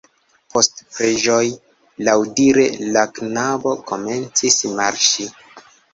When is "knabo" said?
3.19-3.75